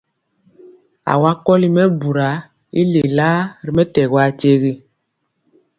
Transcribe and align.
Awa 1.11 1.31
kɔli 1.45 1.67
mɛbura 1.75 2.29
i 2.79 2.81
lelaa 2.93 3.39
ri 3.63 3.71
mɛtɛgɔ 3.75 4.17
akyegi. 4.27 4.73